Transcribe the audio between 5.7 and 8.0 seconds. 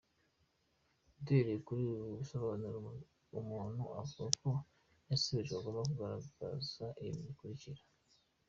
kugaragaza ibi bikurikira:.